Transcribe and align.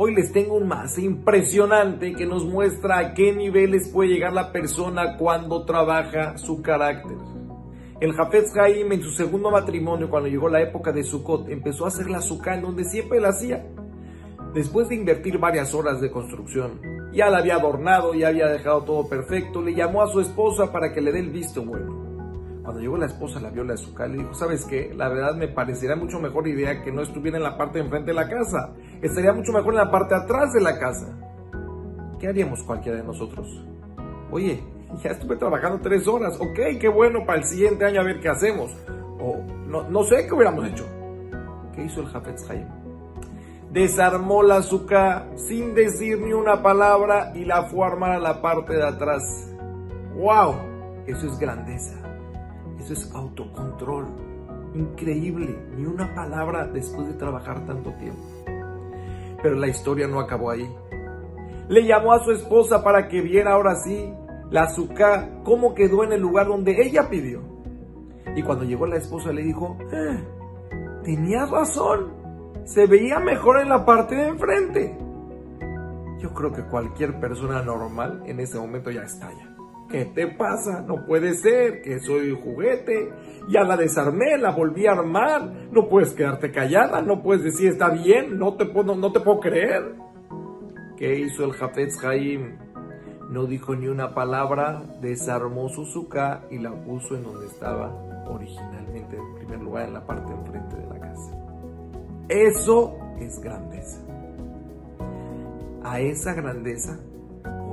Hoy 0.00 0.14
les 0.14 0.30
tengo 0.30 0.54
un 0.54 0.68
más 0.68 0.96
impresionante 0.96 2.12
que 2.12 2.24
nos 2.24 2.44
muestra 2.44 2.98
a 2.98 3.14
qué 3.14 3.32
niveles 3.32 3.88
puede 3.88 4.10
llegar 4.10 4.32
la 4.32 4.52
persona 4.52 5.16
cuando 5.16 5.64
trabaja 5.64 6.38
su 6.38 6.62
carácter. 6.62 7.16
El 7.98 8.12
Jafetz 8.12 8.56
Haim 8.56 8.92
en 8.92 9.02
su 9.02 9.10
segundo 9.10 9.50
matrimonio, 9.50 10.08
cuando 10.08 10.28
llegó 10.28 10.48
la 10.48 10.62
época 10.62 10.92
de 10.92 11.02
Sukkot, 11.02 11.48
empezó 11.48 11.84
a 11.84 11.88
hacer 11.88 12.08
la 12.08 12.20
sukkah 12.20 12.54
en 12.54 12.62
donde 12.62 12.84
siempre 12.84 13.18
la 13.18 13.30
hacía. 13.30 13.66
Después 14.54 14.88
de 14.88 14.94
invertir 14.94 15.36
varias 15.38 15.74
horas 15.74 16.00
de 16.00 16.12
construcción, 16.12 16.80
ya 17.12 17.28
la 17.28 17.38
había 17.38 17.56
adornado, 17.56 18.14
ya 18.14 18.28
había 18.28 18.46
dejado 18.46 18.84
todo 18.84 19.08
perfecto, 19.08 19.62
le 19.62 19.74
llamó 19.74 20.02
a 20.02 20.12
su 20.12 20.20
esposa 20.20 20.70
para 20.70 20.92
que 20.92 21.00
le 21.00 21.10
dé 21.10 21.18
el 21.18 21.30
visto 21.30 21.64
bueno. 21.64 22.08
Cuando 22.62 22.80
llegó 22.80 22.98
la 22.98 23.06
esposa, 23.06 23.40
la 23.40 23.50
vio 23.50 23.64
la 23.64 23.74
azúcar, 23.74 24.10
le 24.10 24.18
dijo, 24.18 24.32
¿sabes 24.32 24.64
qué? 24.64 24.92
La 24.94 25.08
verdad 25.08 25.34
me 25.34 25.48
parecería 25.48 25.96
mucho 25.96 26.20
mejor 26.20 26.46
idea 26.46 26.84
que 26.84 26.92
no 26.92 27.02
estuviera 27.02 27.38
en 27.38 27.42
la 27.42 27.56
parte 27.56 27.78
de 27.78 27.86
enfrente 27.86 28.12
de 28.12 28.14
la 28.14 28.28
casa. 28.28 28.74
Estaría 29.02 29.32
mucho 29.32 29.52
mejor 29.52 29.74
en 29.74 29.78
la 29.78 29.90
parte 29.90 30.14
de 30.14 30.22
atrás 30.22 30.52
de 30.52 30.60
la 30.60 30.78
casa. 30.78 31.06
¿Qué 32.18 32.26
haríamos 32.26 32.62
cualquiera 32.64 32.98
de 32.98 33.04
nosotros? 33.04 33.46
Oye, 34.30 34.62
ya 35.02 35.10
estuve 35.10 35.36
trabajando 35.36 35.80
tres 35.80 36.06
horas. 36.08 36.36
Ok, 36.40 36.78
qué 36.80 36.88
bueno 36.88 37.24
para 37.24 37.38
el 37.38 37.44
siguiente 37.44 37.84
año 37.84 38.00
a 38.00 38.04
ver 38.04 38.20
qué 38.20 38.28
hacemos. 38.28 38.76
O 39.20 39.36
no, 39.66 39.88
no 39.88 40.02
sé 40.02 40.26
qué 40.26 40.34
hubiéramos 40.34 40.66
hecho. 40.66 40.86
¿Qué 41.74 41.84
hizo 41.84 42.00
el 42.00 42.08
Jafetz 42.08 42.48
Haim? 42.50 42.66
Desarmó 43.70 44.42
la 44.42 44.56
azúcar 44.56 45.28
sin 45.36 45.74
decir 45.74 46.18
ni 46.20 46.32
una 46.32 46.62
palabra 46.62 47.32
y 47.34 47.44
la 47.44 47.64
fue 47.64 47.84
a 47.84 47.90
armar 47.90 48.12
a 48.12 48.18
la 48.18 48.40
parte 48.40 48.74
de 48.74 48.82
atrás. 48.82 49.54
¡Wow! 50.16 50.54
Eso 51.06 51.26
es 51.26 51.38
grandeza. 51.38 51.96
Eso 52.80 52.94
es 52.94 53.12
autocontrol. 53.14 54.06
Increíble. 54.74 55.56
Ni 55.76 55.84
una 55.84 56.14
palabra 56.14 56.66
después 56.66 57.06
de 57.08 57.14
trabajar 57.14 57.64
tanto 57.66 57.92
tiempo. 57.92 58.57
Pero 59.42 59.56
la 59.56 59.68
historia 59.68 60.06
no 60.06 60.20
acabó 60.20 60.50
ahí. 60.50 60.68
Le 61.68 61.86
llamó 61.86 62.12
a 62.12 62.24
su 62.24 62.32
esposa 62.32 62.82
para 62.82 63.08
que 63.08 63.20
viera 63.20 63.52
ahora 63.52 63.76
sí 63.76 64.12
la 64.50 64.62
azúcar 64.62 65.42
cómo 65.44 65.74
quedó 65.74 66.04
en 66.04 66.12
el 66.12 66.20
lugar 66.20 66.46
donde 66.46 66.82
ella 66.82 67.08
pidió. 67.08 67.42
Y 68.34 68.42
cuando 68.42 68.64
llegó 68.64 68.86
la 68.86 68.96
esposa 68.96 69.32
le 69.32 69.42
dijo, 69.42 69.76
eh, 69.92 70.24
tenías 71.04 71.50
razón, 71.50 72.12
se 72.64 72.86
veía 72.86 73.18
mejor 73.18 73.60
en 73.60 73.68
la 73.68 73.84
parte 73.84 74.14
de 74.14 74.28
enfrente. 74.28 74.98
Yo 76.18 76.32
creo 76.34 76.52
que 76.52 76.64
cualquier 76.64 77.20
persona 77.20 77.62
normal 77.62 78.22
en 78.26 78.40
ese 78.40 78.58
momento 78.58 78.90
ya 78.90 79.02
estalla. 79.02 79.57
¿Qué 79.88 80.04
te 80.04 80.26
pasa? 80.26 80.82
No 80.82 81.06
puede 81.06 81.34
ser, 81.34 81.80
que 81.80 81.98
soy 82.00 82.38
juguete. 82.42 83.10
Ya 83.48 83.62
la 83.62 83.76
desarmé, 83.76 84.36
la 84.36 84.50
volví 84.50 84.86
a 84.86 84.92
armar. 84.92 85.70
No 85.72 85.88
puedes 85.88 86.12
quedarte 86.12 86.52
callada, 86.52 87.00
no 87.00 87.22
puedes 87.22 87.42
decir 87.42 87.70
está 87.70 87.88
bien, 87.88 88.38
no 88.38 88.54
te 88.54 88.66
puedo, 88.66 88.94
no 88.94 89.10
te 89.12 89.20
puedo 89.20 89.40
creer. 89.40 89.94
¿Qué 90.98 91.20
hizo 91.20 91.44
el 91.44 91.52
Jafetz 91.52 92.04
Haim? 92.04 92.58
No 93.30 93.46
dijo 93.46 93.74
ni 93.74 93.86
una 93.88 94.14
palabra, 94.14 94.82
desarmó 95.00 95.68
su 95.68 95.86
suka 95.86 96.44
y 96.50 96.58
la 96.58 96.72
puso 96.84 97.14
en 97.14 97.24
donde 97.24 97.46
estaba 97.46 97.90
originalmente, 98.28 99.16
en 99.16 99.34
primer 99.36 99.60
lugar, 99.60 99.86
en 99.86 99.94
la 99.94 100.06
parte 100.06 100.32
enfrente 100.32 100.76
de 100.76 100.86
la 100.86 101.00
casa. 101.00 101.32
Eso 102.28 102.96
es 103.20 103.40
grandeza. 103.40 104.00
A 105.82 106.00
esa 106.00 106.34
grandeza 106.34 106.98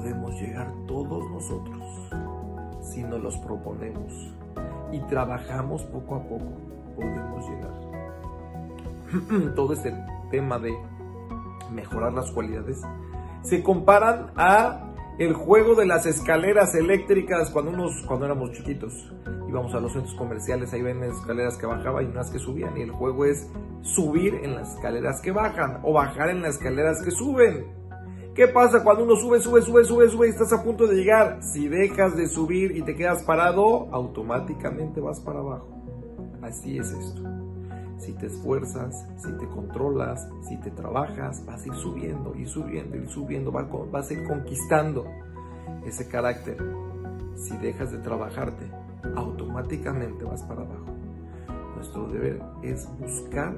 podemos 0.00 0.32
llegar 0.40 0.72
todos 0.86 1.30
nosotros 1.30 1.84
si 2.80 3.02
nos 3.02 3.20
los 3.20 3.36
proponemos 3.36 4.34
y 4.92 4.98
trabajamos 5.00 5.82
poco 5.84 6.14
a 6.14 6.22
poco, 6.22 6.52
podemos 6.96 7.46
llegar. 7.50 7.74
Todo 9.54 9.74
este 9.74 9.94
tema 10.30 10.58
de 10.58 10.74
mejorar 11.70 12.14
las 12.14 12.30
cualidades 12.30 12.80
se 13.42 13.62
comparan 13.62 14.30
a 14.36 14.86
el 15.18 15.34
juego 15.34 15.74
de 15.74 15.84
las 15.84 16.06
escaleras 16.06 16.74
eléctricas 16.74 17.50
cuando 17.50 17.70
unos 17.72 18.02
cuando 18.06 18.24
éramos 18.24 18.52
chiquitos 18.52 19.12
íbamos 19.48 19.74
a 19.74 19.80
los 19.80 19.92
centros 19.92 20.14
comerciales 20.14 20.72
ahí 20.72 20.80
ven 20.80 21.04
escaleras 21.04 21.58
que 21.58 21.66
bajaban 21.66 22.06
y 22.06 22.08
unas 22.08 22.30
que 22.30 22.38
subían 22.38 22.74
y 22.78 22.82
el 22.82 22.90
juego 22.90 23.26
es 23.26 23.46
subir 23.82 24.36
en 24.42 24.54
las 24.54 24.74
escaleras 24.74 25.20
que 25.20 25.30
bajan 25.30 25.80
o 25.82 25.92
bajar 25.92 26.30
en 26.30 26.40
las 26.40 26.54
escaleras 26.54 27.02
que 27.04 27.10
suben 27.10 27.79
¿Qué 28.34 28.46
pasa 28.46 28.84
cuando 28.84 29.04
uno 29.04 29.16
sube, 29.16 29.40
sube, 29.40 29.60
sube, 29.60 29.84
sube, 29.84 30.08
sube 30.08 30.26
y 30.28 30.30
estás 30.30 30.52
a 30.52 30.62
punto 30.62 30.86
de 30.86 30.94
llegar? 30.94 31.42
Si 31.42 31.68
dejas 31.68 32.16
de 32.16 32.28
subir 32.28 32.76
y 32.76 32.82
te 32.82 32.94
quedas 32.94 33.24
parado, 33.24 33.88
automáticamente 33.92 35.00
vas 35.00 35.20
para 35.20 35.40
abajo. 35.40 35.68
Así 36.40 36.78
es 36.78 36.92
esto. 36.92 37.22
Si 37.98 38.12
te 38.12 38.26
esfuerzas, 38.26 39.04
si 39.16 39.32
te 39.32 39.46
controlas, 39.48 40.28
si 40.48 40.56
te 40.58 40.70
trabajas, 40.70 41.44
vas 41.44 41.64
a 41.64 41.66
ir 41.66 41.74
subiendo, 41.74 42.34
y 42.36 42.46
subiendo, 42.46 42.96
y 42.96 43.06
subiendo, 43.08 43.50
vas 43.50 44.10
a 44.10 44.14
ir 44.14 44.26
conquistando 44.26 45.06
ese 45.84 46.08
carácter. 46.08 46.56
Si 47.34 47.56
dejas 47.58 47.90
de 47.90 47.98
trabajarte, 47.98 48.64
automáticamente 49.16 50.24
vas 50.24 50.42
para 50.44 50.62
abajo. 50.62 50.86
Nuestro 51.74 52.06
deber 52.08 52.40
es 52.62 52.88
buscar 52.98 53.54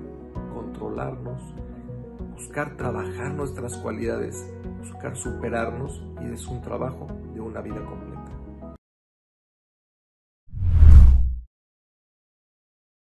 controlarnos, 0.54 1.42
buscar 2.52 2.76
trabajar 2.76 3.32
nuestras 3.32 3.78
cualidades, 3.78 4.46
buscar 4.78 5.16
superarnos 5.16 6.02
y 6.20 6.34
es 6.34 6.46
un 6.46 6.60
trabajo 6.60 7.06
de 7.32 7.40
una 7.40 7.62
vida 7.62 7.82
completa. 7.82 8.41